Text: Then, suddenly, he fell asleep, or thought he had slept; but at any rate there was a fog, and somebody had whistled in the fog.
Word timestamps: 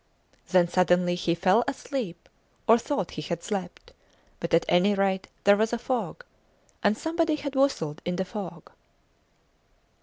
Then, 0.47 0.67
suddenly, 0.67 1.13
he 1.13 1.35
fell 1.35 1.63
asleep, 1.67 2.27
or 2.67 2.79
thought 2.79 3.11
he 3.11 3.21
had 3.21 3.43
slept; 3.43 3.93
but 4.39 4.51
at 4.51 4.65
any 4.67 4.95
rate 4.95 5.27
there 5.43 5.55
was 5.55 5.73
a 5.73 5.77
fog, 5.77 6.25
and 6.83 6.97
somebody 6.97 7.35
had 7.35 7.53
whistled 7.55 8.01
in 8.03 8.15
the 8.15 8.25
fog. 8.25 8.71